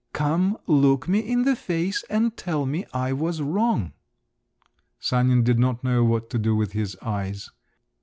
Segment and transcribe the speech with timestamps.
[0.13, 3.93] "Come, look me in the face and tell me I was wrong!"
[4.99, 7.51] Sanin did not know what to do with his eyes.